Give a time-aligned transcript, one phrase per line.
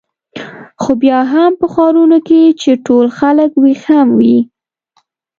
[0.81, 4.37] خو بیا هم په ښارونو کې چې ټول خلک وېښ هم وي.